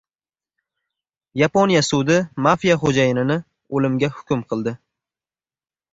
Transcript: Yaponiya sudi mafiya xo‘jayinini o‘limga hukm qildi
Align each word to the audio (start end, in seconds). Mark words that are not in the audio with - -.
Yaponiya 1.41 1.83
sudi 1.89 2.17
mafiya 2.47 2.79
xo‘jayinini 2.85 3.39
o‘limga 3.81 4.11
hukm 4.17 4.45
qildi 4.55 4.75